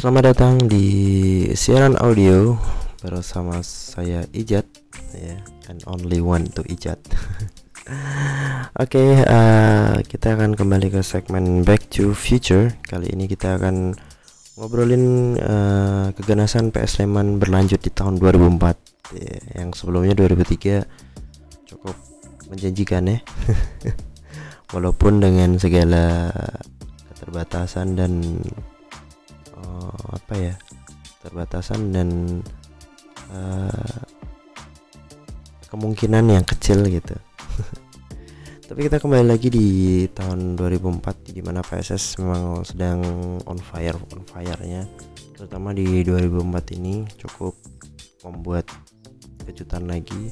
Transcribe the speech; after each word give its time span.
Selamat 0.00 0.32
datang 0.32 0.56
di 0.64 0.88
siaran 1.52 1.92
audio 2.00 2.56
bersama 3.04 3.60
saya 3.60 4.24
Ijat 4.32 4.64
ya 5.12 5.36
and 5.68 5.84
only 5.84 6.24
one 6.24 6.48
to 6.56 6.64
Ijat. 6.72 6.96
Oke, 8.80 8.96
okay, 8.96 9.20
uh, 9.20 10.00
eh, 10.00 10.08
kita 10.08 10.40
akan 10.40 10.56
kembali 10.56 10.88
ke 10.88 11.04
segmen 11.04 11.68
Back 11.68 11.92
to 11.92 12.16
Future. 12.16 12.80
Kali 12.80 13.12
ini 13.12 13.28
kita 13.28 13.60
akan 13.60 13.92
ngobrolin 14.56 15.36
uh, 15.36 16.16
keganasan 16.16 16.72
PS 16.72 17.04
Sleman 17.04 17.36
berlanjut 17.36 17.84
di 17.84 17.92
tahun 17.92 18.16
2004 18.16 19.20
ya, 19.20 19.36
yang 19.60 19.76
sebelumnya 19.76 20.16
2003 20.16 21.76
cukup 21.76 21.96
menjanjikan 22.48 23.04
ya. 23.04 23.18
Walaupun 24.72 25.20
dengan 25.20 25.60
segala 25.60 26.32
keterbatasan 27.12 28.00
dan 28.00 28.40
uh, 29.80 30.06
apa 30.12 30.34
ya 30.36 30.54
terbatasan 31.24 31.92
dan 31.92 32.08
uh, 33.32 34.00
kemungkinan 35.72 36.28
yang 36.28 36.44
kecil 36.44 36.84
gitu. 36.86 37.16
Tapi 38.70 38.86
kita 38.86 39.02
kembali 39.02 39.26
lagi 39.26 39.48
di 39.50 39.68
tahun 40.14 40.54
2004 40.54 41.34
di 41.34 41.42
mana 41.42 41.64
PSS 41.64 42.22
memang 42.22 42.62
sedang 42.62 43.02
on 43.48 43.58
fire 43.58 43.98
on 44.14 44.22
fire-nya. 44.22 44.86
Terutama 45.34 45.74
di 45.74 46.04
2004 46.06 46.76
ini 46.78 47.02
cukup 47.18 47.56
membuat 48.22 48.68
kejutan 49.48 49.90
lagi. 49.90 50.30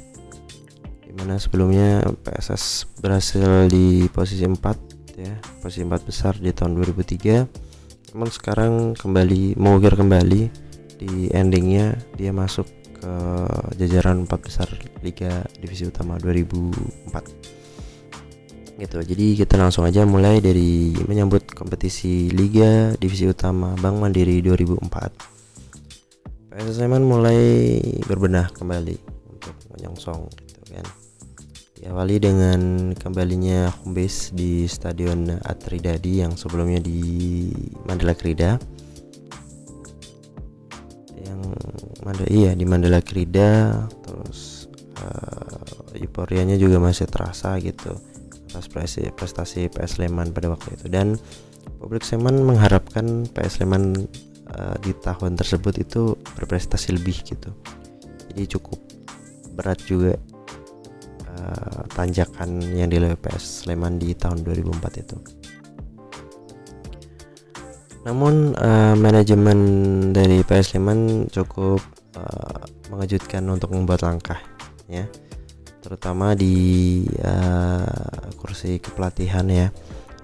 Di 1.02 1.12
mana 1.16 1.40
sebelumnya 1.40 2.04
PSS 2.04 3.00
berhasil 3.00 3.66
di 3.72 4.06
posisi 4.12 4.44
4 4.44 5.16
ya 5.18 5.34
posisi 5.58 5.82
4 5.82 5.98
besar 6.06 6.38
di 6.38 6.54
tahun 6.54 6.78
2003 6.78 7.67
cuman 8.08 8.32
sekarang 8.32 8.96
kembali 8.96 9.60
mengukir 9.60 9.92
kembali 9.92 10.48
di 10.96 11.28
endingnya 11.28 11.92
dia 12.16 12.32
masuk 12.32 12.64
ke 12.98 13.14
jajaran 13.76 14.24
empat 14.24 14.40
besar 14.42 14.68
Liga 15.04 15.44
Divisi 15.60 15.84
Utama 15.84 16.16
2004 16.16 17.12
gitu 18.78 19.02
jadi 19.02 19.26
kita 19.44 19.58
langsung 19.60 19.84
aja 19.84 20.08
mulai 20.08 20.40
dari 20.40 20.96
menyambut 21.04 21.52
kompetisi 21.52 22.32
Liga 22.32 22.96
Divisi 22.96 23.28
Utama 23.28 23.76
Bank 23.76 24.00
Mandiri 24.00 24.40
2004 24.40 26.54
PSS 26.54 26.80
Sleman 26.80 27.04
mulai 27.04 27.76
berbenah 28.08 28.48
kembali 28.56 28.96
untuk 29.30 29.54
menyongsong 29.76 30.32
gitu 30.32 30.60
kan 30.74 30.86
Diawali 31.78 32.18
dengan 32.18 32.90
kembalinya 32.98 33.70
home 33.70 34.02
base 34.02 34.34
di 34.34 34.66
Stadion 34.66 35.30
Atridadi 35.46 36.26
yang 36.26 36.34
sebelumnya 36.34 36.82
di 36.82 36.98
Mandala 37.86 38.18
Krida. 38.18 38.58
Yang 41.22 41.40
Mandala 42.02 42.30
iya 42.34 42.50
di 42.58 42.66
Mandala 42.66 42.98
Krida 42.98 43.86
terus 44.02 44.66
uh, 45.06 45.94
euforianya 45.94 46.58
juga 46.58 46.82
masih 46.82 47.06
terasa 47.06 47.54
gitu 47.62 47.94
atas 48.50 48.66
prestasi, 49.14 49.70
PS 49.70 50.02
Sleman 50.02 50.34
pada 50.34 50.50
waktu 50.50 50.74
itu 50.74 50.90
dan 50.90 51.14
publik 51.78 52.02
Sleman 52.02 52.42
mengharapkan 52.42 53.30
PS 53.30 53.62
Sleman 53.62 53.94
uh, 54.50 54.74
di 54.82 54.90
tahun 54.98 55.38
tersebut 55.38 55.78
itu 55.78 56.18
berprestasi 56.34 56.98
lebih 56.98 57.22
gitu. 57.22 57.54
Jadi 58.34 58.42
cukup 58.58 58.82
berat 59.54 59.78
juga 59.86 60.18
uh, 61.38 61.82
tanjakan 61.94 62.60
yang 62.74 62.90
dilalui 62.90 63.18
PS 63.18 63.64
Sleman 63.64 63.96
di 63.96 64.12
tahun 64.12 64.42
2004 64.42 65.02
itu. 65.02 65.16
Namun 68.06 68.56
uh, 68.56 68.94
manajemen 68.96 69.58
dari 70.14 70.40
PS 70.40 70.74
Sleman 70.74 71.28
cukup 71.28 71.82
uh, 72.16 72.62
mengejutkan 72.88 73.44
untuk 73.50 73.74
membuat 73.74 74.06
langkah 74.06 74.40
ya. 74.88 75.04
Terutama 75.84 76.32
di 76.32 77.04
uh, 77.22 78.32
kursi 78.38 78.80
kepelatihan 78.80 79.46
ya. 79.48 79.68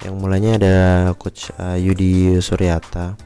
Yang 0.03 0.15
mulanya 0.21 0.51
ada 0.61 0.77
coach 1.17 1.49
uh, 1.57 1.79
Yudi 1.79 2.41
Suryata. 2.41 3.17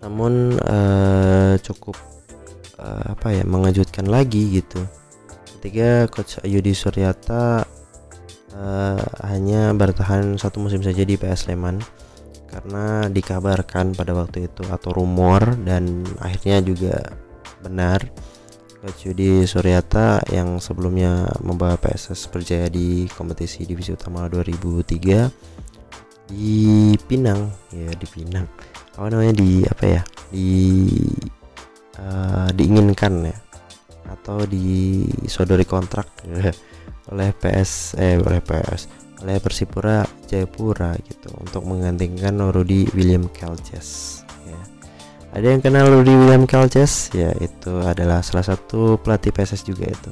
Namun 0.00 0.56
uh, 0.58 1.54
cukup 1.60 1.98
uh, 2.80 3.12
apa 3.12 3.36
ya 3.36 3.44
mengejutkan 3.44 4.08
lagi 4.08 4.62
gitu 4.62 4.80
ketiga 5.60 6.08
coach 6.08 6.40
Ayudi 6.40 6.72
Suryata 6.72 7.68
uh, 8.56 9.04
hanya 9.28 9.76
bertahan 9.76 10.40
satu 10.40 10.56
musim 10.56 10.80
saja 10.80 11.04
di 11.04 11.20
PS 11.20 11.52
Sleman 11.52 11.84
karena 12.48 13.12
dikabarkan 13.12 13.92
pada 13.92 14.16
waktu 14.16 14.48
itu 14.48 14.64
atau 14.72 14.96
rumor 14.96 15.44
dan 15.68 16.08
akhirnya 16.24 16.64
juga 16.64 17.12
benar 17.60 18.00
Coach 18.80 19.12
Yudi 19.12 19.44
Suryata 19.44 20.24
yang 20.32 20.56
sebelumnya 20.56 21.28
membawa 21.44 21.76
PSS 21.76 22.32
berjaya 22.32 22.72
di 22.72 23.04
kompetisi 23.12 23.68
divisi 23.68 23.92
utama 23.92 24.24
2003 24.24 26.32
di 26.32 26.96
Pinang. 27.04 27.52
Ya 27.76 27.92
di 27.92 28.08
Pinang. 28.08 28.48
Apa 28.96 29.12
namanya? 29.12 29.36
Di 29.36 29.68
apa 29.68 29.84
ya? 29.84 30.00
Di 30.32 30.48
uh, 32.00 32.48
diinginkan 32.56 33.28
ya 33.28 33.49
atau 34.10 34.42
disodori 34.44 35.62
kontrak 35.62 36.26
oleh 37.14 37.30
PS 37.34 37.94
eh 37.98 38.18
oleh 38.18 38.42
PS 38.42 39.00
oleh 39.20 39.36
Persipura 39.38 40.04
Jayapura 40.26 40.96
gitu 41.04 41.28
untuk 41.36 41.62
menggantikan 41.68 42.40
Rudy 42.40 42.88
William 42.96 43.28
Kelces 43.30 44.22
ya. 44.48 44.60
Ada 45.36 45.46
yang 45.54 45.62
kenal 45.62 45.86
Rudy 45.92 46.12
William 46.16 46.48
Kelces 46.48 47.12
ya 47.12 47.30
itu 47.38 47.72
adalah 47.84 48.24
salah 48.24 48.44
satu 48.44 48.96
pelatih 48.98 49.30
PSS 49.30 49.62
juga 49.68 49.92
itu 49.92 50.10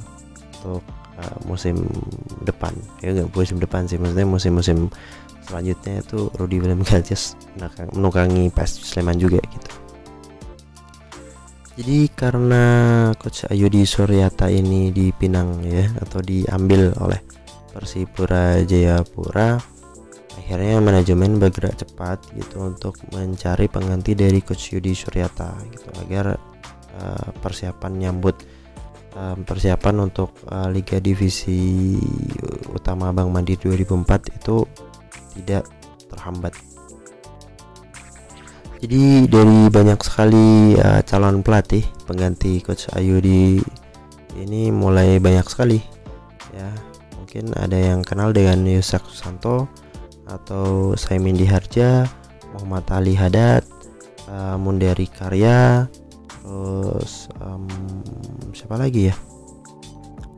untuk 0.61 0.83
uh, 1.17 1.37
musim 1.49 1.89
depan. 2.45 2.71
Ya 3.01 3.17
enggak 3.17 3.33
musim 3.33 3.57
depan 3.57 3.89
sih 3.89 3.97
maksudnya 3.97 4.29
musim-musim 4.29 4.93
selanjutnya 5.49 6.05
itu 6.05 6.29
Rudy 6.37 6.61
William 6.61 6.85
Kelces 6.85 7.33
menukangi 7.97 8.53
PS 8.53 8.85
Sleman 8.93 9.17
juga 9.17 9.41
gitu 9.41 9.88
jadi 11.79 12.11
karena 12.11 12.63
coach 13.15 13.47
Ayudi 13.47 13.87
Suryata 13.87 14.51
ini 14.51 14.91
dipinang 14.91 15.63
ya 15.63 15.87
atau 16.03 16.19
diambil 16.19 16.91
oleh 16.99 17.23
Persipura 17.71 18.59
Jayapura 18.67 19.55
akhirnya 20.35 20.83
manajemen 20.83 21.39
bergerak 21.39 21.79
cepat 21.79 22.19
gitu 22.35 22.67
untuk 22.67 22.99
mencari 23.15 23.71
pengganti 23.71 24.11
dari 24.11 24.43
coach 24.43 24.75
Yudi 24.75 24.91
Suryata 24.91 25.55
gitu 25.71 25.87
agar 26.03 26.35
uh, 26.99 27.29
persiapan 27.39 27.91
nyambut 27.95 28.35
uh, 29.15 29.39
persiapan 29.39 30.03
untuk 30.03 30.35
uh, 30.51 30.67
Liga 30.67 30.99
Divisi 30.99 31.95
Utama 32.75 33.15
Bank 33.15 33.31
Mandiri 33.31 33.71
2004 33.79 34.35
itu 34.35 34.67
tidak 35.39 35.63
terhambat 36.11 36.51
jadi 38.79 39.27
dari 39.27 39.67
banyak 39.67 39.99
sekali 39.99 40.79
uh, 40.79 41.03
calon 41.03 41.43
pelatih 41.43 41.83
pengganti 42.07 42.63
coach 42.63 42.87
Ayu 42.95 43.19
di 43.19 43.59
ini 44.39 44.71
mulai 44.71 45.19
banyak 45.19 45.43
sekali. 45.51 45.83
Ya 46.55 46.71
mungkin 47.19 47.51
ada 47.59 47.75
yang 47.75 48.07
kenal 48.07 48.31
dengan 48.31 48.63
Yusak 48.63 49.03
Susanto 49.03 49.67
atau 50.31 50.95
Saimin 50.95 51.35
Diharja 51.35 52.07
Muhammad 52.55 52.87
Ali 52.95 53.19
Haddad 53.19 53.67
uh, 54.31 54.55
Mundari 54.55 55.11
Karya 55.11 55.83
terus 56.39 57.27
um, 57.43 57.67
siapa 58.55 58.79
lagi 58.79 59.11
ya? 59.11 59.15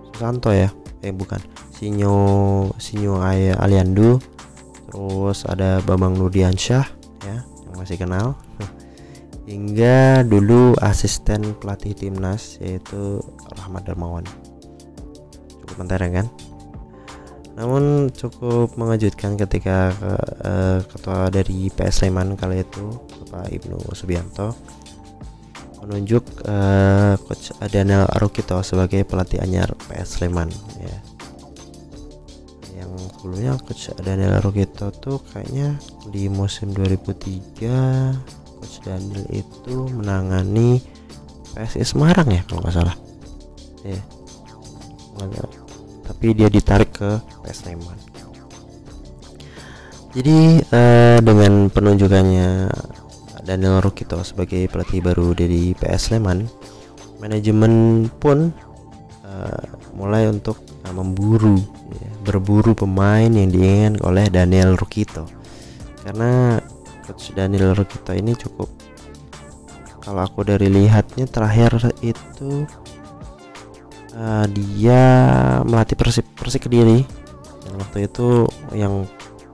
Susanto 0.09 0.49
ya? 0.49 0.73
Eh 1.05 1.13
bukan. 1.13 1.37
Sinyo 1.77 2.17
Sinyo 2.81 3.21
Aliandu. 3.61 4.17
Terus 4.89 5.45
ada 5.45 5.77
Bambang 5.85 6.17
Nurdiansyah 6.17 7.01
masih 7.81 7.97
kenal. 7.97 8.37
Hingga 9.49 10.21
dulu 10.29 10.77
asisten 10.77 11.57
pelatih 11.57 11.97
timnas 11.97 12.61
yaitu 12.61 13.19
Rahmat 13.57 13.89
Darmawan. 13.89 14.23
Cukup 15.65 15.81
mentereng 15.81 16.13
kan? 16.13 16.27
Namun 17.57 18.13
cukup 18.13 18.77
mengejutkan 18.79 19.35
ketika 19.35 19.91
uh, 20.45 20.79
ketua 20.85 21.27
dari 21.33 21.67
PS 21.73 22.05
Sleman 22.05 22.39
kala 22.39 22.61
itu 22.61 22.95
Bapak 23.25 23.51
Ibnu 23.51 23.81
Subianto 23.91 24.55
menunjuk 25.81 26.45
uh, 26.45 27.17
coach 27.25 27.57
Daniel 27.73 28.05
Arukito 28.05 28.61
sebagai 28.61 29.01
pelatih 29.01 29.41
anyar 29.41 29.73
PS 29.89 30.21
Sleman 30.21 30.47
ya 30.77 31.10
sebelumnya 33.21 33.53
coach 33.61 33.93
Daniel 34.01 34.41
Rogito 34.41 34.89
tuh 34.89 35.21
kayaknya 35.29 35.77
di 36.09 36.25
musim 36.25 36.73
2003 36.73 38.57
coach 38.57 38.81
Daniel 38.81 39.23
itu 39.29 39.85
menangani 39.93 40.81
PSIS 41.53 41.93
Semarang 41.93 42.33
ya 42.33 42.41
kalau 42.49 42.65
nggak 42.65 42.73
salah. 42.73 42.97
Ya 43.85 44.01
tapi 46.11 46.37
dia 46.37 46.51
ditarik 46.51 46.91
ke 46.91 47.17
PS 47.41 47.65
Sleman. 47.65 47.97
Jadi 50.11 50.59
uh, 50.59 51.17
dengan 51.23 51.71
penunjukannya 51.71 52.67
Daniel 53.47 53.79
Rukito 53.79 54.19
sebagai 54.27 54.67
pelatih 54.67 54.99
baru 54.99 55.31
dari 55.31 55.71
PS 55.71 56.11
Sleman 56.11 56.45
manajemen 57.23 58.05
pun 58.19 58.51
uh, 59.23 59.65
mulai 59.95 60.27
untuk 60.27 60.59
uh, 60.83 60.93
memburu 60.93 61.55
ya, 61.95 62.10
berburu 62.21 62.77
pemain 62.77 63.27
yang 63.27 63.49
diinginkan 63.49 64.01
oleh 64.05 64.29
Daniel 64.29 64.77
Rukito. 64.77 65.25
Karena 66.01 66.61
coach 67.05 67.33
Daniel 67.33 67.73
Rukito 67.73 68.13
ini 68.13 68.33
cukup 68.37 68.69
kalau 70.01 70.25
aku 70.25 70.41
dari 70.41 70.65
lihatnya 70.65 71.29
terakhir 71.29 71.77
itu 72.01 72.65
uh, 74.17 74.45
dia 74.49 75.03
melatih 75.61 75.93
Persib 75.93 76.25
Persik 76.33 76.65
Kediri. 76.65 77.05
Dan 77.65 77.73
waktu 77.77 78.09
itu 78.09 78.49
yang 78.73 79.05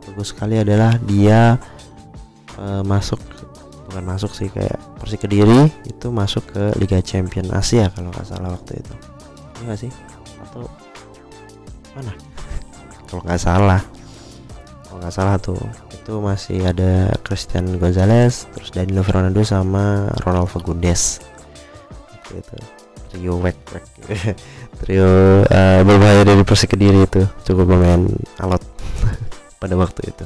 bagus 0.08 0.31
sekali 0.31 0.56
adalah 0.56 0.96
dia 1.04 1.60
uh, 2.56 2.81
masuk 2.88 3.20
bukan 3.92 4.04
masuk 4.08 4.31
sih 4.31 4.48
kayak 4.48 4.80
Persik 5.04 5.28
Kediri 5.28 5.68
itu 5.84 6.08
masuk 6.12 6.48
ke 6.48 6.63
Liga 6.80 7.04
Champion 7.04 7.52
Asia 7.52 7.92
kalau 7.92 8.12
nggak 8.16 8.28
salah 8.28 8.56
waktu 8.56 8.80
itu. 8.80 8.94
Iya 9.58 9.74
gak 9.74 9.80
sih? 9.84 9.92
Atau 10.48 10.63
mana 11.98 12.26
kalau 13.07 13.21
nggak 13.24 13.42
salah. 13.42 13.81
Kalau 14.88 14.98
nggak 15.04 15.15
salah 15.15 15.36
tuh 15.39 15.59
itu 15.92 16.13
masih 16.24 16.63
ada 16.63 17.12
Christian 17.27 17.75
Gonzalez 17.75 18.48
terus 18.56 18.71
Danilo 18.71 19.04
Fernando 19.04 19.44
sama 19.44 20.07
Ronald 20.24 20.48
Fagundes 20.48 21.19
itu 22.31 22.56
trio 23.12 23.39
wek 23.39 23.56
wek. 23.71 23.86
Trio 24.83 25.42
uh, 25.42 25.81
berbahaya 25.81 26.21
dari 26.21 26.44
Persik 26.45 26.77
Kediri 26.77 27.09
itu. 27.09 27.25
Cukup 27.48 27.65
lumayan 27.65 28.06
alot 28.38 28.62
pada 29.62 29.74
waktu 29.74 30.13
itu. 30.13 30.25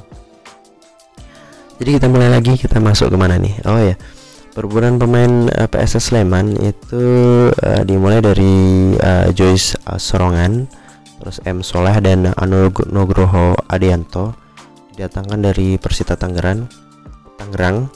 Jadi 1.80 1.90
kita 1.98 2.12
mulai 2.12 2.28
lagi 2.28 2.60
kita 2.60 2.84
masuk 2.84 3.10
ke 3.14 3.18
mana 3.18 3.40
nih? 3.40 3.56
Oh 3.64 3.80
ya 3.80 3.96
perburuan 4.52 5.00
pemain 5.00 5.48
uh, 5.48 5.66
eh, 5.66 5.68
PSS 5.72 6.12
Sleman 6.12 6.60
itu 6.60 7.04
uh, 7.50 7.82
dimulai 7.88 8.20
dari 8.20 8.94
uh, 9.00 9.32
Joyce 9.32 9.80
uh, 9.88 9.96
Sorongan 9.96 10.68
terus 11.22 11.38
M. 11.46 11.62
Soleh 11.62 11.94
dan 12.02 12.34
Anu 12.34 12.74
Nugroho 12.90 13.54
Adianto 13.70 14.34
didatangkan 14.98 15.40
dari 15.46 15.78
Persita 15.78 16.18
Tangerang 16.18 16.66
Tangerang. 17.38 17.90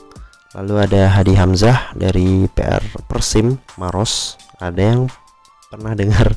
Lalu 0.56 0.74
ada 0.88 1.01
Hadi 1.12 1.36
Hamzah 1.36 1.92
dari 1.98 2.48
PR 2.48 2.80
Persim 3.10 3.60
Maros. 3.75 4.39
Ada 4.57 4.95
yang 4.95 5.01
pernah 5.68 5.94
dengar 5.98 6.33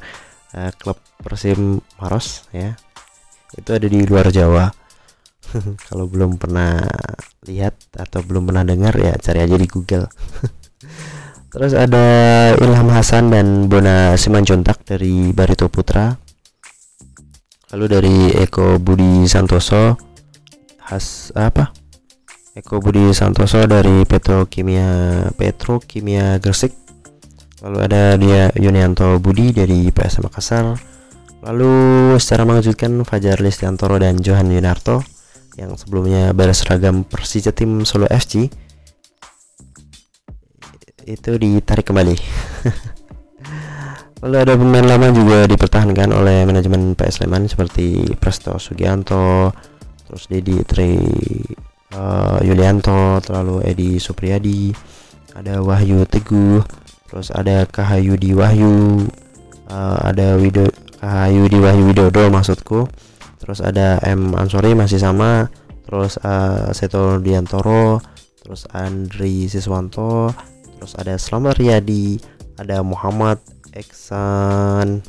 uh, 0.56 0.72
klub 0.80 0.98
Persim 1.20 1.80
Maros 2.00 2.44
ya. 2.50 2.76
Itu 3.54 3.76
ada 3.76 3.86
di 3.86 4.04
luar 4.04 4.28
Jawa. 4.28 4.68
Kalau 5.88 6.04
belum 6.04 6.36
pernah 6.36 6.82
lihat 7.48 7.78
atau 7.96 8.20
belum 8.20 8.50
pernah 8.50 8.66
dengar 8.66 8.92
ya 8.98 9.16
cari 9.16 9.40
aja 9.40 9.56
di 9.56 9.68
Google. 9.70 10.08
Terus 11.52 11.72
ada 11.72 12.06
Ilham 12.60 12.92
Hasan 12.92 13.32
dan 13.32 13.72
Bona 13.72 14.20
Simanjuntak 14.20 14.84
dari 14.84 15.32
Barito 15.32 15.72
Putra 15.72 16.27
lalu 17.72 17.84
dari 17.86 18.16
Eko 18.32 18.80
Budi 18.80 19.28
Santoso 19.28 20.08
Has 20.88 21.36
apa? 21.36 21.68
Eko 22.56 22.80
Budi 22.80 23.12
Santoso 23.12 23.60
dari 23.68 24.08
Petrokimia 24.08 25.28
Petrokimia 25.36 26.40
Gresik. 26.40 26.72
Lalu 27.60 27.78
ada 27.84 28.16
dia 28.16 28.48
Yunianto 28.56 29.20
Budi 29.20 29.52
dari 29.52 29.92
PS 29.92 30.24
Makassar. 30.24 30.80
Lalu 31.44 31.72
secara 32.16 32.48
mengejutkan 32.48 33.04
Fajar 33.04 33.44
Listiantoro 33.44 34.00
dan 34.00 34.16
Johan 34.24 34.48
Yunarto 34.48 35.04
yang 35.60 35.76
sebelumnya 35.76 36.32
berseragam 36.32 37.04
Persija 37.04 37.52
tim 37.52 37.84
Solo 37.84 38.08
FC 38.08 38.48
itu 41.04 41.30
ditarik 41.36 41.84
kembali. 41.84 42.16
Lalu 44.18 44.36
ada 44.38 44.54
pemain 44.58 44.82
lama 44.82 45.14
juga 45.14 45.46
dipertahankan 45.46 46.10
oleh 46.10 46.42
manajemen 46.42 46.98
PS 46.98 47.22
Sleman 47.22 47.46
seperti 47.46 48.14
Presto 48.18 48.58
Sugianto, 48.58 49.54
terus 50.06 50.26
Dedi 50.26 50.58
Tri 50.66 50.98
uh, 51.94 52.42
Yulianto, 52.42 53.22
terlalu 53.22 53.62
Edi 53.62 54.02
Supriyadi, 54.02 54.74
ada 55.38 55.62
Wahyu 55.62 56.02
Teguh, 56.10 56.58
terus 57.06 57.30
ada 57.30 57.62
Kahayudi 57.70 58.34
Wahyu, 58.34 59.06
uh, 59.70 59.98
ada 60.02 60.34
Wido 60.34 60.66
Kahayudi 60.98 61.58
Wahyu 61.62 61.94
Widodo 61.94 62.26
maksudku 62.26 62.90
terus 63.38 63.62
ada 63.62 64.02
M. 64.02 64.34
Ansori 64.34 64.74
masih 64.74 64.98
sama 64.98 65.46
terus 65.86 66.18
uh, 66.20 66.68
Seto 66.74 67.22
Diantoro 67.22 68.02
terus 68.42 68.66
Andri 68.74 69.46
Siswanto 69.46 70.34
terus 70.76 70.92
ada 70.98 71.14
Selamat 71.16 71.56
Riyadi 71.56 72.18
ada 72.58 72.82
Muhammad 72.82 73.38
Eksan 73.74 75.02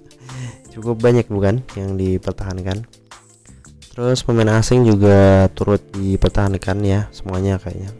cukup 0.74 0.98
banyak 0.98 1.30
bukan 1.30 1.62
yang 1.78 1.94
dipertahankan. 1.94 2.82
Terus 3.94 4.26
pemain 4.26 4.58
asing 4.58 4.82
juga 4.82 5.46
turut 5.54 5.78
dipertahankan 5.94 6.82
ya 6.82 7.06
semuanya 7.14 7.62
kayaknya. 7.62 7.94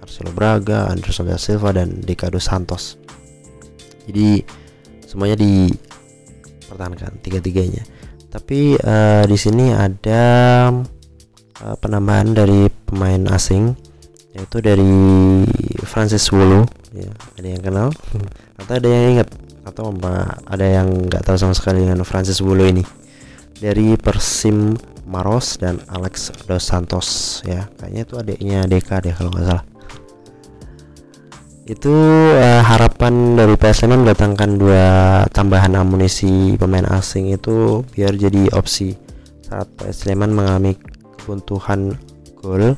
Marcelo 0.00 0.32
Braga, 0.32 0.88
Anderson 0.88 1.28
da 1.28 1.36
Silva 1.36 1.76
dan 1.76 2.00
Ricardo 2.00 2.40
Santos. 2.40 2.96
Jadi 4.08 4.40
semuanya 5.04 5.36
dipertahankan 5.36 7.20
tiga-tiganya. 7.20 7.84
Tapi 8.32 8.80
uh, 8.80 9.24
di 9.28 9.36
sini 9.36 9.70
ada 9.70 10.22
uh, 11.60 11.76
penambahan 11.76 12.32
dari 12.32 12.66
pemain 12.88 13.28
asing 13.30 13.76
yaitu 14.34 14.58
dari 14.64 14.96
Francis 15.84 16.26
Wulu. 16.32 16.64
Ya 16.96 17.12
ada 17.36 17.48
yang 17.48 17.62
kenal? 17.62 17.88
Atau 18.58 18.80
ada 18.80 18.88
yang 18.88 19.18
ingat 19.18 19.28
atau 19.64 19.90
ada 20.44 20.66
yang 20.66 21.08
nggak 21.08 21.24
tahu 21.24 21.36
sama 21.40 21.56
sekali 21.56 21.82
dengan 21.82 22.04
Francis 22.04 22.44
Wulu 22.44 22.64
ini. 22.68 22.84
Dari 23.58 23.96
Persim 23.96 24.76
Maros 25.08 25.56
dan 25.56 25.80
Alex 25.88 26.32
dos 26.44 26.64
Santos 26.64 27.40
ya. 27.48 27.68
Kayaknya 27.80 28.02
itu 28.04 28.14
adiknya 28.20 28.58
Deka 28.68 29.00
deh 29.00 29.14
kalau 29.16 29.32
nggak 29.32 29.46
salah. 29.48 29.64
Itu 31.64 31.94
uh, 32.36 32.60
harapan 32.60 33.40
dari 33.40 33.56
PSM 33.56 34.04
mendatangkan 34.04 34.50
dua 34.60 34.84
tambahan 35.32 35.80
amunisi 35.80 36.60
pemain 36.60 36.84
asing 36.92 37.32
itu 37.32 37.80
biar 37.96 38.12
jadi 38.20 38.52
opsi. 38.52 38.92
Saat 39.48 39.72
PS 39.80 40.04
Sleman 40.04 40.36
mengalami 40.36 40.76
kebuntuhan 41.24 41.96
gol 42.36 42.76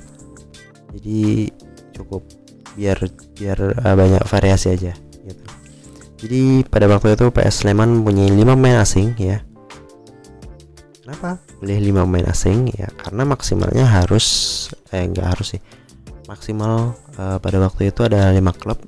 jadi 0.95 1.50
cukup 1.99 2.23
biar 2.78 2.99
biar 3.35 3.59
uh, 3.75 3.95
banyak 3.99 4.23
variasi 4.23 4.71
aja 4.71 4.93
jadi 6.16 6.64
pada 6.64 6.88
waktu 6.88 7.12
itu 7.12 7.28
PS 7.28 7.64
Sleman 7.64 8.00
mempunyai 8.00 8.32
lima 8.32 8.56
pemain 8.56 8.80
asing 8.80 9.12
ya. 9.20 9.44
Kenapa 11.04 11.38
boleh 11.61 11.78
lima 11.78 12.08
pemain 12.08 12.26
asing? 12.32 12.73
Ya 12.73 12.88
karena 12.96 13.28
maksimalnya 13.28 13.85
harus 13.85 14.26
eh 14.90 15.04
enggak 15.04 15.37
harus 15.37 15.56
sih. 15.56 15.62
Maksimal 16.26 16.96
uh, 17.20 17.37
pada 17.38 17.61
waktu 17.61 17.92
itu 17.92 18.00
ada 18.02 18.32
lima 18.32 18.56
klub. 18.56 18.80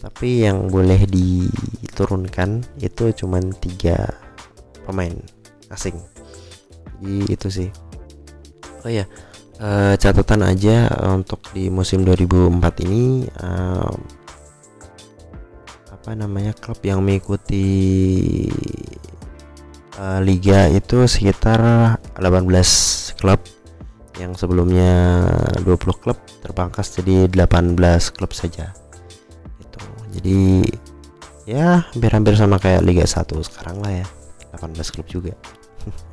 Tapi 0.00 0.48
yang 0.48 0.66
boleh 0.66 1.06
diturunkan 1.06 2.64
itu 2.82 3.14
cuma 3.14 3.38
tiga 3.60 4.08
pemain 4.88 5.14
asing. 5.70 5.94
Jadi 6.98 7.16
itu 7.30 7.48
sih. 7.52 7.68
Oh 8.82 8.90
ya 8.90 9.06
uh, 9.62 9.94
catatan 9.94 10.42
aja 10.42 10.90
untuk 11.14 11.46
di 11.54 11.70
musim 11.70 12.02
2004 12.02 12.84
ini 12.88 13.28
uh, 13.38 13.92
apa 15.92 16.16
namanya 16.16 16.56
klub 16.56 16.80
yang 16.80 17.04
mengikuti 17.04 17.68
uh, 20.00 20.24
liga 20.24 20.72
itu 20.72 21.04
sekitar 21.04 21.60
18 22.16 23.20
klub. 23.20 23.40
Yang 24.20 24.44
sebelumnya 24.44 25.24
20 25.64 26.02
klub 26.02 26.18
terpangkas 26.40 26.96
jadi 26.96 27.28
18 27.28 27.76
klub 28.16 28.32
saja. 28.32 28.72
Itu 29.60 29.80
jadi 30.16 30.64
ya 31.48 31.84
hampir-hampir 31.92 32.36
sama 32.36 32.60
kayak 32.60 32.84
Liga 32.84 33.08
1 33.08 33.24
sekarang 33.48 33.80
lah 33.80 34.04
ya. 34.04 34.06
18 34.56 34.92
klub 34.96 35.06
juga. 35.08 35.34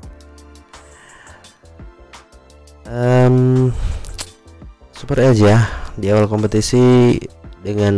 Um, 2.90 3.70
Super 4.98 5.22
Edge 5.22 5.46
ya 5.46 5.62
di 5.94 6.10
awal 6.10 6.26
kompetisi 6.26 7.14
dengan 7.62 7.94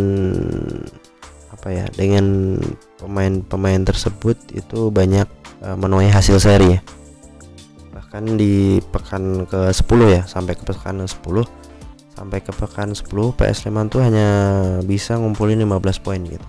apa 1.62 1.70
ya 1.70 1.86
dengan 1.94 2.58
pemain-pemain 2.98 3.86
tersebut 3.86 4.34
itu 4.50 4.90
banyak 4.90 5.30
uh, 5.62 5.78
menuai 5.78 6.10
hasil 6.10 6.42
seri 6.42 6.74
ya. 6.74 6.82
Bahkan 7.94 8.34
di 8.34 8.82
pekan 8.82 9.46
ke 9.46 9.70
10 9.70 9.86
ya 10.10 10.26
sampai 10.26 10.58
ke 10.58 10.66
pekan 10.66 11.06
ke 11.06 11.08
10 11.22 11.46
sampai 12.18 12.42
ke 12.42 12.50
pekan 12.50 12.98
10 12.98 13.06
PS 13.38 13.70
Sleman 13.70 13.94
tuh 13.94 14.02
hanya 14.02 14.28
bisa 14.82 15.22
ngumpulin 15.22 15.62
15 15.62 16.02
poin 16.02 16.18
gitu. 16.26 16.42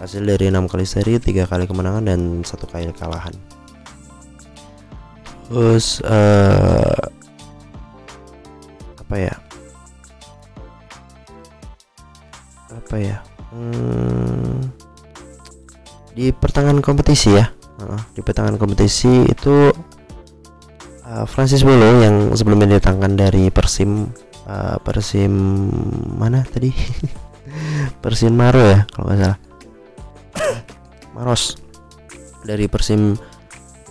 Hasil 0.00 0.24
dari 0.24 0.48
enam 0.48 0.64
kali 0.64 0.88
seri 0.88 1.20
tiga 1.20 1.44
kali 1.44 1.68
kemenangan 1.68 2.08
dan 2.08 2.40
satu 2.40 2.64
kali 2.64 2.88
kekalahan. 2.88 3.36
Terus 5.52 6.00
uh, 6.08 7.04
apa 8.96 9.16
ya? 9.20 9.34
Apa 12.72 12.96
ya 12.96 13.27
hmm, 13.54 14.56
di 16.18 16.34
pertengahan 16.34 16.82
kompetisi 16.82 17.36
ya? 17.36 17.46
Di 18.10 18.20
pertengahan 18.26 18.58
kompetisi 18.58 19.22
itu 19.30 19.70
uh, 21.06 21.26
Francis 21.30 21.62
Bolo 21.62 22.02
yang 22.02 22.34
sebelumnya 22.34 22.82
datangkan 22.82 23.14
dari 23.14 23.54
Persim 23.54 24.10
uh, 24.50 24.76
Persim 24.82 25.32
mana 26.18 26.42
tadi? 26.42 26.74
Persim 28.02 28.34
Maro 28.34 28.60
ya 28.66 28.82
kalau 28.90 29.08
nggak 29.08 29.20
salah. 29.22 29.38
Maros. 31.18 31.58
Dari 32.46 32.70
Persim 32.70 33.18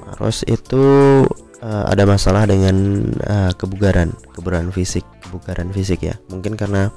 Maros 0.03 0.47
itu 0.47 0.83
uh, 1.63 1.85
ada 1.87 2.03
masalah 2.07 2.47
dengan 2.47 3.07
uh, 3.27 3.51
kebugaran 3.55 4.15
kebugaran 4.31 4.71
fisik 4.71 5.03
kebugaran 5.23 5.71
fisik 5.75 6.03
ya. 6.03 6.15
Mungkin 6.31 6.55
karena 6.55 6.91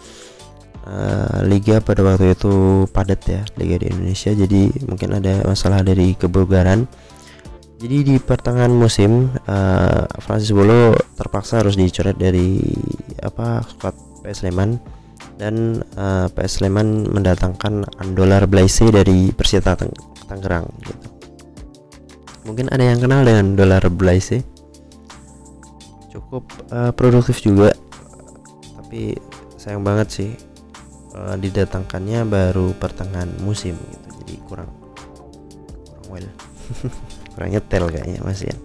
liga 1.44 1.78
pada 1.84 2.00
waktu 2.00 2.32
itu 2.32 2.84
padat 2.90 3.20
ya 3.28 3.40
liga 3.60 3.76
di 3.78 3.92
Indonesia 3.92 4.32
jadi 4.32 4.62
mungkin 4.88 5.12
ada 5.12 5.44
masalah 5.44 5.84
dari 5.84 6.16
kebugaran 6.16 6.88
jadi 7.80 8.04
di 8.04 8.16
pertengahan 8.20 8.76
musim 8.76 9.32
uh, 9.48 10.04
Francis 10.20 10.52
Bolo 10.52 10.92
terpaksa 11.16 11.64
harus 11.64 11.80
dicoret 11.80 12.12
dari 12.12 12.60
apa 13.24 13.64
squad 13.64 13.96
PS 14.20 14.44
Sleman 14.44 14.76
dan 15.40 15.80
uh, 15.96 16.28
PS 16.28 16.60
Sleman 16.60 17.08
mendatangkan 17.08 17.88
Andolar 17.96 18.44
Blaise 18.44 18.84
dari 18.92 19.32
Persita 19.32 19.80
Tang 19.80 19.96
Tangerang 20.28 20.68
gitu. 20.84 21.08
Mungkin 22.44 22.68
ada 22.68 22.84
yang 22.84 23.00
kenal 23.00 23.24
dengan 23.24 23.56
Dolar 23.56 23.80
Blaise. 23.88 24.44
Cukup 26.12 26.44
uh, 26.68 26.92
produktif 26.92 27.40
juga. 27.40 27.72
Tapi 28.76 29.16
sayang 29.56 29.80
banget 29.80 30.08
sih 30.12 30.30
uh, 31.14 31.36
didatangkannya 31.38 32.26
baru 32.26 32.74
pertengahan 32.76 33.30
musim 33.42 33.74
gitu. 33.78 34.08
Jadi 34.22 34.34
kurang 34.46 34.70
kurang 35.86 36.06
well. 36.10 36.28
kurang 37.34 37.50
nyetel 37.56 37.84
kayaknya 37.90 38.20
masih 38.22 38.52
ya 38.52 38.58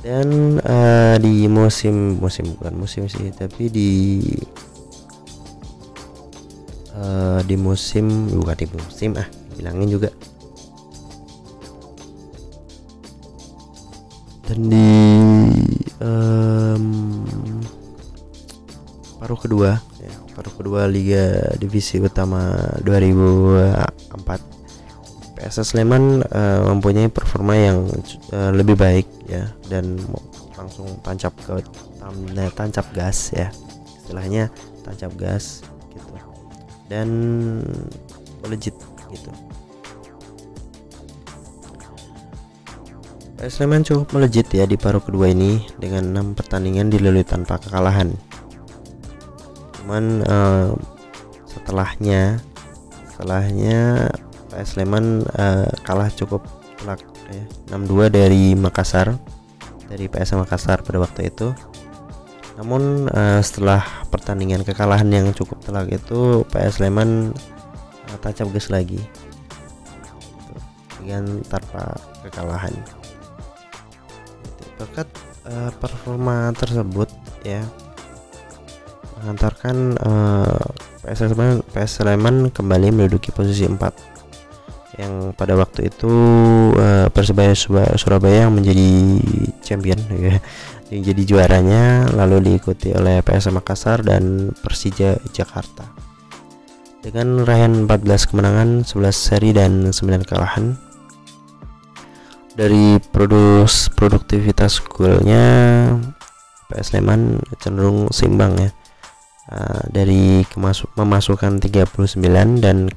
dan 0.00 0.56
uh, 0.64 1.20
di 1.20 1.44
musim 1.44 2.16
musim 2.16 2.56
bukan 2.56 2.72
musim 2.72 3.04
sih 3.04 3.28
tapi 3.36 3.68
di 3.68 3.90
uh, 6.96 7.44
di 7.44 7.56
musim 7.60 8.32
bukan 8.32 8.56
di 8.56 8.66
musim 8.72 9.12
ah 9.20 9.28
bilangin 9.60 9.92
juga 9.92 10.08
dan 14.48 14.58
di 14.72 14.88
um, 16.00 17.20
paruh 19.20 19.36
kedua 19.36 19.89
kedua 20.60 20.84
Liga 20.84 21.56
Divisi 21.56 21.96
Utama 21.96 22.52
2004 22.84 25.40
PSS 25.40 25.72
Sleman 25.72 26.20
uh, 26.20 26.68
mempunyai 26.68 27.08
performa 27.08 27.56
yang 27.56 27.88
uh, 28.36 28.52
lebih 28.52 28.76
baik 28.76 29.08
ya 29.24 29.48
dan 29.72 29.96
langsung 30.52 30.84
tancap 31.00 31.32
ke 31.40 31.64
tam, 31.96 32.12
tancap 32.52 32.84
gas 32.92 33.32
ya. 33.32 33.48
Istilahnya 34.04 34.52
tancap 34.84 35.16
gas 35.16 35.64
gitu. 35.96 36.12
Dan 36.92 37.08
melejit 38.44 38.76
gitu. 39.08 39.32
PS 43.40 43.56
Sleman 43.56 43.80
cukup 43.80 44.12
melejit 44.12 44.44
ya 44.52 44.68
di 44.68 44.76
paruh 44.76 45.00
kedua 45.00 45.32
ini 45.32 45.64
dengan 45.80 46.12
6 46.12 46.36
pertandingan 46.36 46.92
dilalui 46.92 47.24
tanpa 47.24 47.56
kekalahan 47.56 48.12
cuman 49.90 50.22
uh, 50.22 50.70
setelahnya. 51.50 52.38
Setelahnya 53.10 54.06
PS 54.54 54.78
Sleman 54.78 55.26
uh, 55.34 55.66
kalah 55.82 56.06
cukup 56.14 56.46
telak 56.78 57.02
ya 57.26 57.42
6-2 57.74 58.06
dari 58.06 58.54
Makassar 58.54 59.18
dari 59.90 60.06
PS 60.06 60.38
Makassar 60.38 60.86
pada 60.86 61.02
waktu 61.02 61.34
itu. 61.34 61.50
Namun 62.54 63.10
uh, 63.10 63.42
setelah 63.42 63.82
pertandingan 64.14 64.62
kekalahan 64.62 65.10
yang 65.10 65.34
cukup 65.34 65.58
telak 65.58 65.90
itu 65.90 66.46
PS 66.54 66.78
Sleman 66.78 67.34
uh, 68.14 68.18
tancap 68.22 68.46
gas 68.54 68.70
lagi. 68.70 69.02
Dengan 71.02 71.42
tanpa 71.50 71.98
kekalahan. 72.22 72.78
Berkat 74.78 75.10
uh, 75.50 75.74
performa 75.82 76.54
tersebut 76.54 77.10
ya 77.42 77.66
mengantarkan 79.20 80.00
uh, 80.00 80.64
PS 81.04 81.28
Sleman, 81.28 81.60
PS 81.68 82.00
Sleman 82.00 82.48
kembali 82.48 82.88
menduduki 82.88 83.28
posisi 83.30 83.68
4 83.68 83.76
yang 85.00 85.32
pada 85.32 85.56
waktu 85.56 85.88
itu 85.92 86.12
uh, 86.76 87.08
Persebaya 87.12 87.54
Surabaya 87.96 88.48
yang 88.48 88.56
menjadi 88.56 88.88
champion 89.60 90.00
ya. 90.16 90.40
Yang 90.90 91.14
jadi 91.14 91.22
juaranya 91.22 92.10
lalu 92.18 92.50
diikuti 92.50 92.90
oleh 92.90 93.22
PS 93.22 93.54
Makassar 93.54 94.02
dan 94.02 94.50
Persija 94.58 95.22
Jakarta. 95.30 95.86
Dengan 97.00 97.46
raihan 97.46 97.86
14 97.86 98.28
kemenangan 98.28 98.68
11 98.82 99.14
seri 99.14 99.54
dan 99.54 99.94
9 99.94 100.26
kekalahan 100.26 100.76
dari 102.58 102.98
produs 103.14 103.88
produktivitas 103.94 104.82
golnya 104.84 105.46
PS 106.68 106.92
Sleman 106.92 107.40
cenderung 107.62 108.10
seimbang 108.12 108.58
ya 108.58 108.70
uh, 109.50 109.82
dari 109.90 110.46
kemasuk 110.46 110.94
memasukkan 110.94 111.58
39 111.58 112.16
dan 112.62 112.88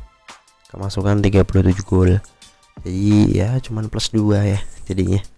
kemasukan 0.70 1.22
37 1.22 1.84
gol. 1.86 2.22
Jadi 2.82 3.38
ya 3.38 3.58
cuman 3.62 3.90
plus 3.90 4.10
2 4.14 4.54
ya 4.54 4.60
jadinya. 4.90 5.22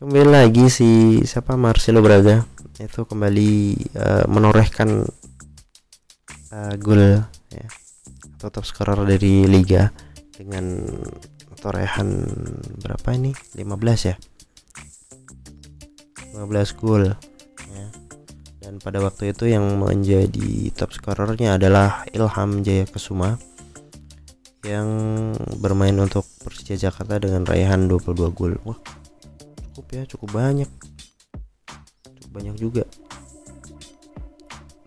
Kembali 0.00 0.28
lagi 0.28 0.68
si 0.68 1.20
siapa 1.24 1.56
Marcelo 1.56 2.04
Braga. 2.04 2.44
Itu 2.74 3.06
kembali 3.06 3.50
uh, 3.94 4.26
menorehkan 4.26 5.06
uh, 6.50 6.74
gol 6.76 7.24
ya. 7.54 7.66
Atau 8.36 8.50
top 8.50 8.66
scorer 8.66 8.98
dari 9.06 9.46
liga 9.46 9.94
dengan 10.34 10.82
torehan 11.62 12.28
berapa 12.84 13.08
ini? 13.16 13.32
15 13.56 14.10
ya? 14.12 14.16
15 16.36 16.80
gol. 16.82 17.14
Dan 18.64 18.80
pada 18.80 18.96
waktu 19.04 19.36
itu 19.36 19.52
yang 19.52 19.76
menjadi 19.76 20.72
top 20.72 20.96
scorernya 20.96 21.60
adalah 21.60 22.08
Ilham 22.16 22.64
Jaya 22.64 22.88
Kesuma 22.88 23.36
yang 24.64 24.88
bermain 25.60 25.92
untuk 26.00 26.24
Persija 26.40 26.88
Jakarta 26.88 27.20
dengan 27.20 27.44
raihan 27.44 27.84
22 27.84 28.32
gol. 28.32 28.56
Wah 28.64 28.80
cukup 29.68 29.84
ya 29.92 30.08
cukup 30.08 30.32
banyak. 30.32 30.70
Cukup 32.08 32.30
banyak 32.32 32.56
juga. 32.56 32.88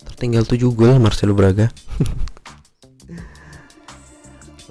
Tertinggal 0.09 0.49
7 0.49 0.57
gol 0.73 0.97
Marcelo 0.97 1.37
Braga. 1.37 1.69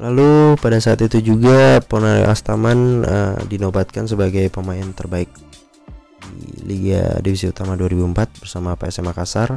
Lalu 0.02 0.58
pada 0.58 0.82
saat 0.82 0.98
itu 0.98 1.22
juga 1.22 1.78
Ponario 1.78 2.26
Astaman 2.26 3.06
uh, 3.06 3.38
dinobatkan 3.46 4.10
sebagai 4.10 4.50
pemain 4.50 4.90
terbaik 4.90 5.30
Liga 6.66 7.22
Divisi 7.22 7.46
Utama 7.46 7.78
2004 7.78 8.42
bersama 8.42 8.74
PSM 8.74 9.06
Makassar 9.06 9.54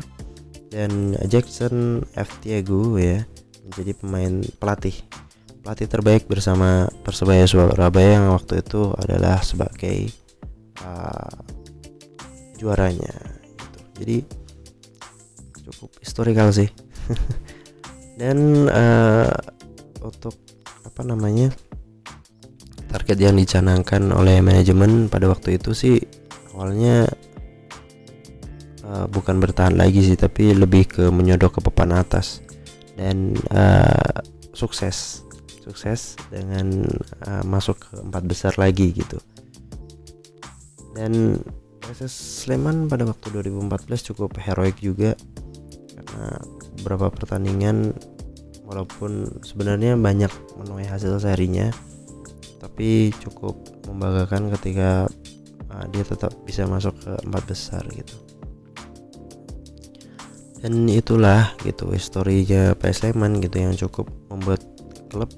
dan 0.69 1.17
Jackson 1.25 2.05
F. 2.13 2.37
Tiago 2.45 3.01
ya 3.01 3.25
menjadi 3.65 3.91
pemain 3.97 4.33
pelatih 4.61 4.93
pelatih 5.65 5.89
terbaik 5.89 6.23
bersama 6.29 6.85
Persebaya 7.01 7.49
Surabaya 7.49 8.21
yang 8.21 8.31
waktu 8.31 8.61
itu 8.61 8.93
adalah 8.95 9.41
sebagai 9.41 10.13
uh, 10.85 11.33
juaranya 12.61 13.13
gitu. 13.57 13.79
Jadi 13.99 14.17
cukup 15.65 15.91
historical 15.99 16.53
sih. 16.53 16.69
dan 18.21 18.69
uh, 18.69 19.33
untuk 20.05 20.37
apa 20.85 21.01
namanya 21.01 21.49
target 22.89 23.17
yang 23.21 23.37
dicanangkan 23.37 24.09
oleh 24.11 24.41
manajemen 24.41 25.07
pada 25.07 25.29
waktu 25.29 25.61
itu 25.61 25.71
sih 25.71 26.01
awalnya 26.59 27.07
uh, 28.83 29.07
bukan 29.07 29.39
bertahan 29.39 29.79
lagi 29.79 30.03
sih 30.03 30.19
tapi 30.19 30.51
lebih 30.51 30.91
ke 30.91 31.07
menyodok 31.07 31.55
ke 31.55 31.59
papan 31.63 31.95
atas. 31.95 32.43
Dan 32.99 33.31
uh, 33.55 34.19
sukses. 34.51 35.23
Sukses 35.63 36.19
dengan 36.27 36.83
uh, 37.23 37.47
masuk 37.47 37.79
ke 37.79 37.95
empat 38.03 38.23
besar 38.27 38.53
lagi 38.59 38.91
gitu. 38.91 39.15
Dan 40.99 41.39
PSS 41.79 42.43
Sleman 42.43 42.91
pada 42.91 43.07
waktu 43.07 43.31
2014 43.39 44.11
cukup 44.11 44.35
heroik 44.35 44.83
juga. 44.83 45.15
Karena 45.95 46.43
beberapa 46.83 47.07
pertandingan 47.07 47.95
walaupun 48.67 49.39
sebenarnya 49.47 49.95
banyak 49.95 50.29
menuai 50.59 50.85
hasil 50.85 51.23
serinya 51.23 51.71
tapi 52.59 53.09
cukup 53.23 53.55
membanggakan 53.87 54.51
ketika 54.59 55.07
uh, 55.79 55.87
dia 55.87 56.03
tetap 56.03 56.35
bisa 56.43 56.67
masuk 56.67 56.99
ke 56.99 57.11
empat 57.23 57.43
besar 57.47 57.83
gitu. 57.95 58.19
Dan 60.59 60.91
itulah 60.91 61.55
gitu 61.63 61.87
historinya 61.95 62.75
PS 62.75 63.07
Sleman 63.07 63.39
gitu 63.39 63.63
yang 63.63 63.71
cukup 63.79 64.11
membuat 64.27 64.59
klub 65.07 65.31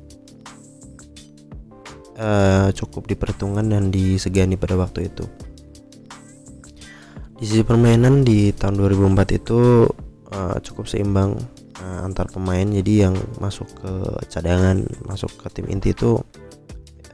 uh, 2.18 2.74
cukup 2.74 3.06
diperhitungkan 3.06 3.70
dan 3.70 3.94
disegani 3.94 4.58
pada 4.58 4.74
waktu 4.82 5.14
itu. 5.14 5.30
Di 7.38 7.46
sisi 7.46 7.62
permainan 7.66 8.22
di 8.26 8.54
tahun 8.54 8.78
2004 8.78 9.38
itu 9.42 9.86
uh, 10.34 10.58
cukup 10.62 10.86
seimbang 10.90 11.38
uh, 11.82 12.06
antar 12.06 12.30
pemain. 12.30 12.66
Jadi 12.66 13.06
yang 13.06 13.14
masuk 13.38 13.70
ke 13.78 13.94
cadangan 14.30 14.82
masuk 15.06 15.30
ke 15.38 15.48
tim 15.54 15.70
inti 15.70 15.94
itu 15.94 16.18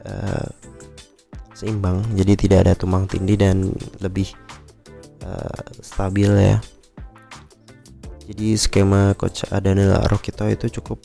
uh, 0.04 0.48
seimbang. 1.58 2.06
Jadi 2.14 2.46
tidak 2.46 2.58
ada 2.62 2.72
tumpang 2.78 3.10
tindih 3.10 3.34
dan 3.34 3.74
lebih 3.98 4.30
uh, 5.26 5.66
stabil 5.82 6.30
ya. 6.30 6.62
Jadi 8.30 8.54
skema 8.54 9.18
coach 9.18 9.42
Adanil 9.50 9.90
Rokito 10.06 10.46
itu 10.46 10.70
cukup 10.78 11.02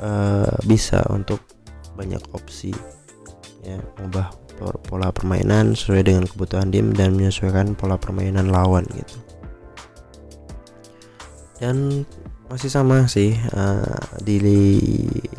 uh, 0.00 0.56
bisa 0.64 1.04
untuk 1.12 1.44
banyak 1.92 2.24
opsi 2.32 2.72
ya. 3.60 3.76
Mengubah 4.00 4.32
pola 4.86 5.10
permainan 5.10 5.74
sesuai 5.74 6.06
dengan 6.06 6.24
kebutuhan 6.24 6.70
tim 6.70 6.94
dan 6.96 7.18
menyesuaikan 7.18 7.74
pola 7.76 8.00
permainan 8.00 8.48
lawan 8.48 8.86
gitu. 8.94 9.16
Dan 11.58 12.06
masih 12.46 12.70
sama 12.70 13.08
sih 13.10 13.34
uh, 13.54 13.96
di 14.22 14.36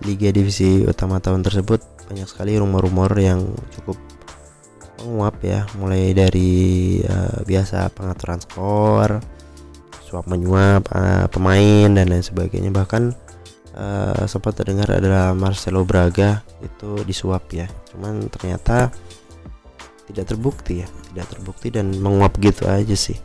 liga 0.04 0.30
divisi 0.34 0.82
utama 0.84 1.22
tahun 1.22 1.46
tersebut 1.46 2.10
banyak 2.10 2.28
sekali 2.28 2.58
rumor-rumor 2.58 3.12
yang 3.16 3.48
cukup 3.80 3.96
menguap 5.04 5.36
ya 5.44 5.68
mulai 5.76 6.16
dari 6.16 7.04
uh, 7.04 7.44
biasa 7.44 7.92
pengaturan 7.92 8.40
skor 8.40 9.20
suap 10.00 10.26
menyuap 10.32 10.88
uh, 10.96 11.28
pemain 11.28 11.92
dan 11.92 12.08
lain 12.08 12.24
sebagainya. 12.24 12.72
Bahkan 12.72 13.04
uh, 13.76 14.24
sempat 14.30 14.56
terdengar 14.56 14.88
adalah 14.96 15.36
Marcelo 15.36 15.84
Braga 15.84 16.40
itu 16.64 17.04
disuap 17.04 17.52
ya. 17.52 17.68
Cuman 17.92 18.32
ternyata 18.32 18.94
tidak 20.08 20.36
terbukti 20.36 20.84
ya 20.84 20.88
tidak 21.12 21.28
terbukti 21.32 21.68
dan 21.72 21.92
menguap 22.00 22.40
gitu 22.40 22.64
aja 22.72 22.96
sih. 22.96 23.20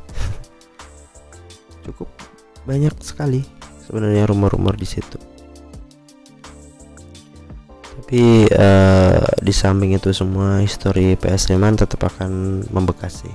Cukup 1.87 2.11
banyak 2.67 2.93
sekali 3.01 3.47
sebenarnya 3.87 4.29
rumor-rumor 4.29 4.77
di 4.77 4.85
situ 4.85 5.38
tapi 7.99 8.47
uh, 8.55 9.27
di 9.43 9.51
samping 9.51 9.99
itu 9.99 10.15
semua 10.15 10.63
histori 10.63 11.19
PS 11.19 11.51
Sleman 11.51 11.75
tetap 11.75 12.07
akan 12.07 12.63
membekas 12.71 13.27
sih 13.27 13.35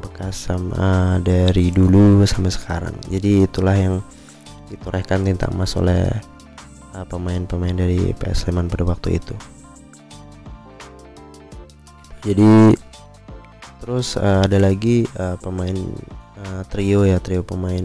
membekas 0.00 0.48
sama 0.48 1.20
dari 1.20 1.68
dulu 1.68 2.24
sampai 2.24 2.48
sekarang. 2.48 2.96
Jadi 3.12 3.44
itulah 3.44 3.76
yang 3.76 4.00
ditorehkan 4.72 5.28
tinta 5.28 5.52
emas 5.52 5.76
oleh 5.76 6.08
pemain 6.90 7.44
pemain-pemain 7.44 7.76
dari 7.76 8.16
PS 8.16 8.48
Sleman 8.48 8.72
pada 8.72 8.88
waktu 8.88 9.20
itu. 9.20 9.36
Jadi 12.24 12.72
terus 13.84 14.16
uh, 14.16 14.48
ada 14.48 14.56
lagi 14.56 15.04
uh, 15.20 15.36
pemain 15.36 15.76
uh, 16.40 16.62
trio 16.72 17.04
ya 17.04 17.20
trio 17.20 17.44
pemain 17.44 17.84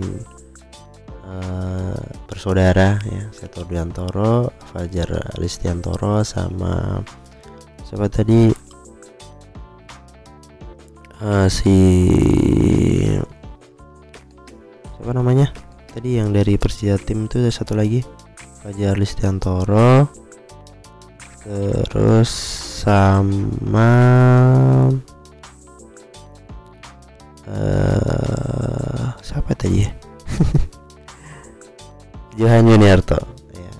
uh, 1.26 1.98
bersaudara 2.30 3.02
ya 3.06 3.24
Seto 3.34 3.66
Diantoro 3.66 4.54
Fajar 4.72 5.34
Listiantoro 5.42 6.22
sama 6.22 7.02
siapa 7.86 8.08
tadi? 8.10 8.54
Uh, 11.20 11.48
si 11.50 11.78
siapa 14.96 15.12
namanya? 15.12 15.50
Tadi 15.90 16.20
yang 16.20 16.36
dari 16.36 16.60
Persija 16.60 17.00
tim 17.02 17.26
itu 17.26 17.42
satu 17.50 17.74
lagi 17.74 18.06
Fajar 18.62 18.98
Listiantoro. 19.00 20.08
Terus 21.46 22.30
sama 22.86 23.90
uh, 27.50 29.06
siapa 29.22 29.54
tadi 29.58 29.86
ya 29.86 29.90
Johan 32.36 32.68
Yuniarto 32.68 33.20
ya. 33.56 33.72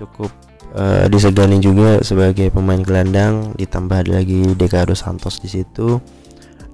cukup 0.00 0.32
uh, 0.72 1.04
disegani 1.12 1.60
juga 1.60 2.00
sebagai 2.00 2.48
pemain 2.48 2.80
gelandang 2.80 3.52
ditambah 3.56 4.08
lagi 4.08 4.56
Dekado 4.56 4.96
Santos 4.96 5.40
di 5.40 5.48
situ. 5.48 6.00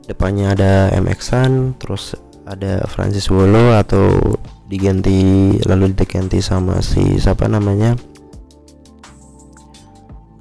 Depannya 0.04 0.52
ada 0.52 0.72
MX 1.00 1.20
San 1.24 1.52
terus 1.80 2.12
ada 2.44 2.84
Francis 2.84 3.32
Wolo 3.32 3.72
atau 3.72 4.36
diganti 4.68 5.56
lalu 5.64 5.96
diganti 5.96 6.44
sama 6.44 6.84
si 6.84 7.16
siapa 7.16 7.48
namanya? 7.48 7.96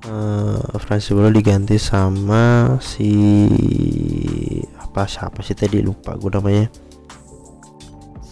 Uh, 0.03 0.59
Francis 0.83 1.15
Wolo 1.15 1.31
diganti 1.31 1.79
sama 1.79 2.75
si 2.83 3.15
apa 4.75 5.07
siapa 5.07 5.39
sih 5.41 5.55
tadi 5.55 5.79
lupa 5.79 6.13
gue 6.19 6.29
namanya 6.29 6.67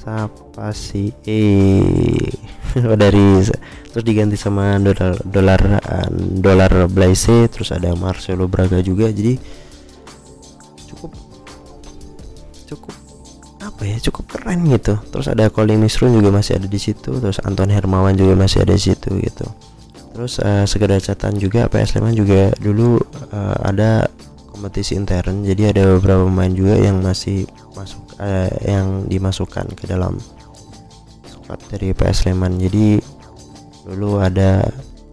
siapa 0.01 0.73
sih? 0.73 1.13
Eh 1.29 2.25
oh, 2.89 2.97
dari 2.97 3.45
terus 3.91 4.05
diganti 4.07 4.33
sama 4.39 4.81
dolar 4.81 5.13
dolar 5.21 5.61
dolar 6.41 6.71
Blaise 6.89 7.45
terus 7.51 7.69
ada 7.69 7.93
Marcelo 7.93 8.49
Braga 8.49 8.81
juga 8.81 9.11
jadi 9.13 9.37
cukup 10.89 11.11
cukup 12.65 12.95
apa 13.61 13.81
ya 13.85 13.97
cukup 14.01 14.25
keren 14.25 14.65
gitu. 14.73 14.97
Terus 14.97 15.27
ada 15.29 15.53
Colin 15.53 15.77
Misrun 15.77 16.17
juga 16.17 16.33
masih 16.33 16.57
ada 16.57 16.65
di 16.65 16.79
situ 16.81 17.21
terus 17.21 17.37
Anton 17.45 17.69
Hermawan 17.69 18.17
juga 18.17 18.33
masih 18.33 18.65
ada 18.65 18.73
di 18.73 18.81
situ 18.81 19.13
gitu. 19.21 19.45
Terus 20.17 20.41
uh, 20.41 20.65
sekedar 20.65 20.97
catatan 20.97 21.37
juga 21.37 21.69
PS 21.69 21.95
Sleman 21.95 22.17
juga 22.17 22.49
dulu 22.57 22.97
uh, 23.31 23.57
ada 23.61 24.09
kompetisi 24.49 24.93
intern 24.93 25.41
jadi 25.41 25.73
ada 25.73 25.97
beberapa 25.97 26.27
pemain 26.27 26.51
juga 26.51 26.77
yang 26.77 27.01
masih 27.01 27.49
masuk 27.73 28.10
uh, 28.21 28.51
yang 28.61 29.09
dimasukkan 29.09 29.73
ke 29.73 29.89
dalam 29.89 30.21
squad 31.25 31.59
dari 31.73 31.91
PS 31.91 32.29
Sleman. 32.29 32.61
Jadi 32.61 33.01
dulu 33.89 34.21
ada 34.21 34.61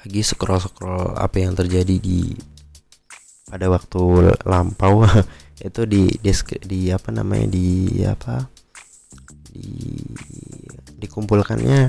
lagi 0.00 0.20
scroll 0.24 0.60
scroll 0.60 1.12
apa 1.12 1.36
yang 1.44 1.52
terjadi 1.52 2.00
di 2.00 2.32
pada 3.44 3.68
waktu 3.68 4.32
lampau 4.48 5.04
itu 5.66 5.84
di 5.84 6.08
di, 6.20 6.32
di 6.64 6.80
apa 6.88 7.12
namanya 7.12 7.52
di 7.52 8.00
apa 8.04 8.48
di 9.50 9.96
dikumpulkannya 11.00 11.80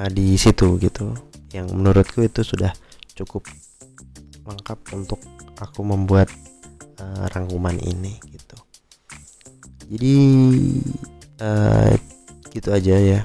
uh, 0.00 0.10
di 0.10 0.34
situ 0.40 0.80
gitu. 0.80 1.12
Yang 1.54 1.70
menurutku 1.70 2.24
itu 2.26 2.42
sudah 2.42 2.74
cukup 3.14 3.46
lengkap 4.42 4.80
untuk 4.90 5.22
aku 5.62 5.86
membuat 5.86 6.26
uh, 6.98 7.30
rangkuman 7.30 7.78
ini 7.78 8.18
gitu 8.32 8.63
jadi 9.88 10.16
uh, 11.40 11.92
gitu 12.54 12.68
aja 12.70 12.96
ya. 12.96 13.20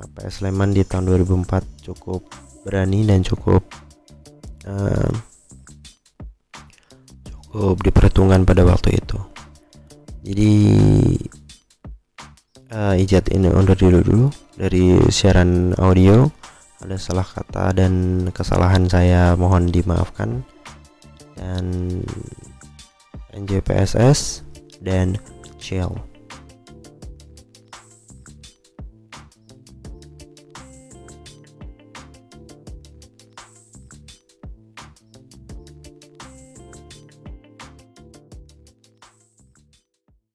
PS 0.00 0.40
Sleman 0.40 0.72
di 0.72 0.80
tahun 0.80 1.12
2004 1.12 1.84
cukup 1.84 2.24
berani 2.64 3.04
dan 3.04 3.20
cukup 3.20 3.60
uh, 4.64 5.12
cukup 7.28 7.76
diperhitungkan 7.84 8.48
pada 8.48 8.64
waktu 8.64 8.96
itu. 8.96 9.18
Jadi 10.24 10.52
uh, 12.72 12.94
ijat 12.96 13.28
ini 13.34 13.52
undur 13.52 13.76
dulu 13.76 14.00
dulu 14.00 14.26
dari 14.56 14.96
siaran 15.12 15.76
audio. 15.76 16.28
Ada 16.80 16.96
salah 16.96 17.28
kata 17.28 17.76
dan 17.76 18.24
kesalahan 18.32 18.88
saya 18.88 19.36
mohon 19.36 19.68
dimaafkan. 19.68 20.40
Dan 21.36 21.64
enjoy 23.36 23.60
PSS 23.60 24.44
dan 24.80 25.16
城。 25.60 26.09